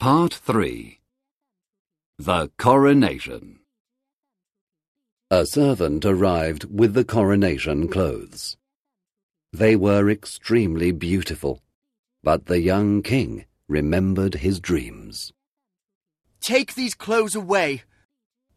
[0.00, 1.00] Part 3
[2.20, 3.58] The Coronation
[5.28, 8.56] A servant arrived with the coronation clothes.
[9.52, 11.62] They were extremely beautiful,
[12.22, 15.32] but the young king remembered his dreams.
[16.40, 17.82] Take these clothes away.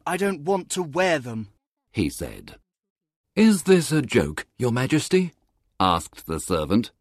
[0.06, 1.48] I don't want to wear them,
[1.92, 2.58] he said.
[3.36, 5.34] Is this a joke, your majesty?
[5.80, 6.92] asked the servant.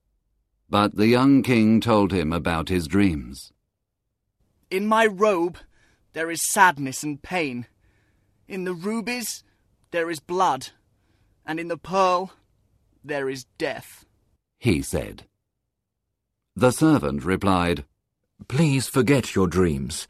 [0.71, 3.53] But the young king told him about his dreams.
[4.71, 5.59] In my robe
[6.13, 7.67] there is sadness and pain.
[8.47, 9.43] In the rubies
[9.91, 10.69] there is blood.
[11.45, 12.33] And in the pearl
[13.03, 14.05] there is death,
[14.59, 15.25] he said.
[16.55, 17.85] The servant replied,
[18.49, 20.07] Please forget your dreams.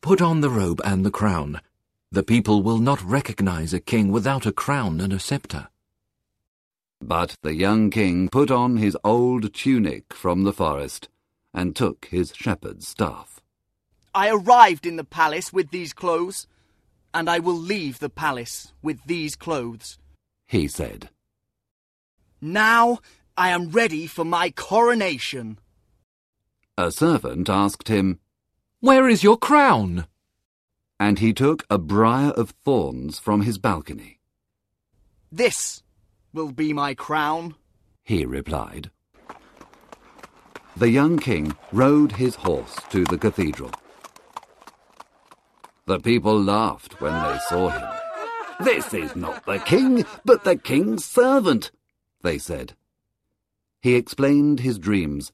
[0.00, 1.60] Put on the robe and the crown.
[2.12, 5.68] The people will not recognize a king without a crown and a scepter.
[7.00, 11.08] But the young king put on his old tunic from the forest
[11.52, 13.40] and took his shepherd's staff.
[14.16, 16.46] I arrived in the palace with these clothes,
[17.12, 19.98] and I will leave the palace with these clothes,
[20.46, 21.10] he said.
[22.40, 23.00] Now
[23.36, 25.58] I am ready for my coronation.
[26.78, 28.18] A servant asked him,
[28.80, 30.06] Where is your crown?
[30.98, 34.18] And he took a briar of thorns from his balcony.
[35.30, 35.82] This
[36.32, 37.54] will be my crown,
[38.02, 38.90] he replied.
[40.74, 43.72] The young king rode his horse to the cathedral.
[45.86, 47.88] The people laughed when they saw him.
[48.64, 51.70] This is not the king, but the king's servant,
[52.22, 52.74] they said.
[53.80, 55.30] He explained his dreams,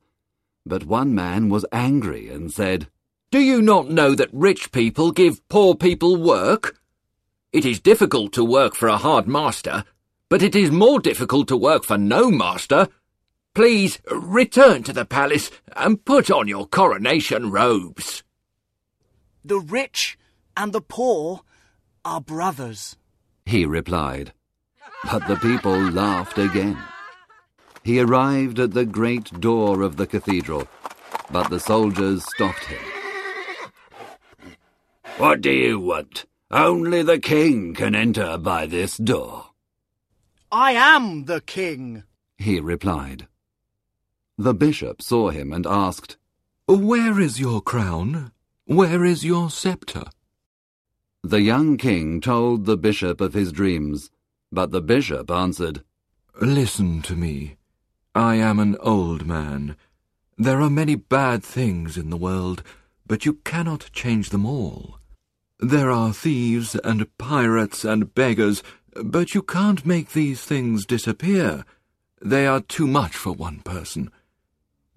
[0.67, 2.89] but one man was angry and said,
[3.31, 6.79] Do you not know that rich people give poor people work?
[7.51, 9.85] It is difficult to work for a hard master,
[10.29, 12.89] but it is more difficult to work for no master.
[13.55, 18.23] Please return to the palace and put on your coronation robes.
[19.45, 20.19] The rich
[20.57, 21.41] and the poor
[22.05, 22.97] are brothers,
[23.47, 24.33] he replied.
[25.05, 26.79] But the people laughed again.
[27.83, 30.69] He arrived at the great door of the cathedral,
[31.31, 32.79] but the soldiers stopped him.
[35.19, 36.27] What do you want?
[36.51, 39.47] Only the king can enter by this door.
[40.51, 42.05] I am the king,
[42.37, 43.27] he replied.
[44.39, 46.17] The bishop saw him and asked,
[46.67, 48.33] Where is your crown?
[48.67, 50.05] Where is your scepter?
[51.25, 54.11] The young king told the bishop of his dreams,
[54.51, 55.85] but the bishop answered,
[56.41, 57.57] Listen to me.
[58.13, 59.77] I am an old man.
[60.37, 62.65] There are many bad things in the world,
[63.07, 64.99] but you cannot change them all.
[65.61, 68.65] There are thieves and pirates and beggars,
[69.01, 71.65] but you can't make these things disappear.
[72.21, 74.11] They are too much for one person.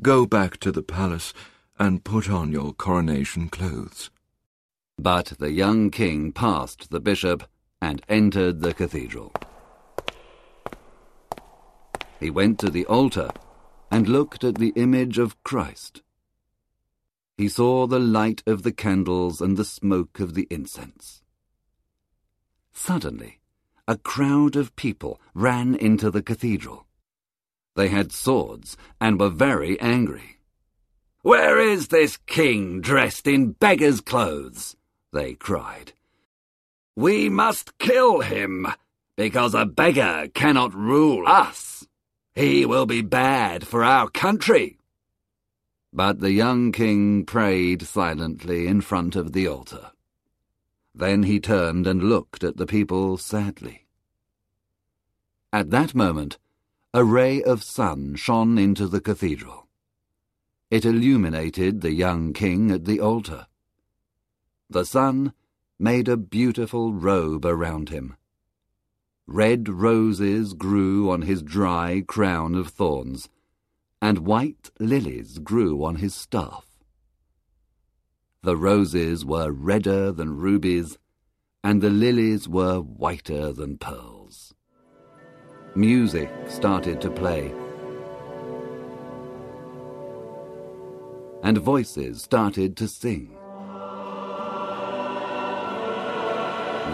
[0.02, 1.34] Go back to the palace
[1.78, 4.10] and put on your coronation clothes.
[4.98, 7.44] But the young king passed the bishop
[7.82, 9.34] and entered the cathedral.
[12.20, 13.30] He went to the altar
[13.92, 16.02] and looked at the image of Christ.
[17.38, 21.22] He saw the light of the candles and the smoke of the incense.
[22.74, 23.40] Suddenly,
[23.88, 26.88] a crowd of people ran into the cathedral.
[27.76, 30.40] They had swords and were very angry.
[31.22, 34.76] Where is this king dressed in beggar's clothes?
[35.16, 35.94] They cried.
[36.96, 38.68] We must kill him,
[39.16, 41.88] because a beggar cannot rule us.
[42.36, 44.78] He will be bad for our country.
[45.94, 49.92] But the young king prayed silently in front of the altar.
[50.94, 53.86] Then he turned and looked at the people sadly.
[55.54, 56.38] At that moment,
[56.94, 59.68] a ray of sun shone into the cathedral.
[60.70, 63.48] It illuminated the young king at the altar.
[64.70, 65.34] The sun
[65.78, 68.16] made a beautiful robe around him.
[69.28, 73.30] Red roses grew on his dry crown of thorns,
[74.02, 76.66] and white lilies grew on his staff.
[78.44, 80.98] The roses were redder than rubies,
[81.64, 84.54] and the lilies were whiter than pearls.
[85.76, 87.52] Music started to play,
[91.42, 93.36] and voices started to sing.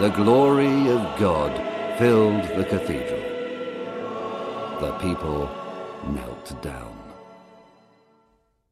[0.02, 1.52] The glory of God
[1.96, 3.22] filled the cathedral.
[4.80, 5.48] The people
[6.08, 6.98] knelt down.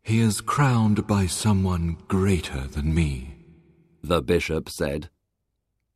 [0.03, 3.37] He is crowned by someone greater than me,
[4.03, 5.09] the bishop said,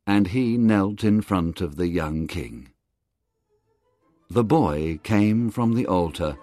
[0.07, 2.69] and he knelt in front of the young king.
[4.29, 6.37] The boy came from the altar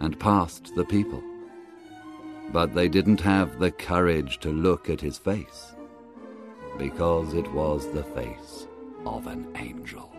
[0.00, 1.22] and passed the people.
[2.54, 5.74] But they didn't have the courage to look at his face,
[6.78, 8.66] because it was the face
[9.04, 10.17] of an angel.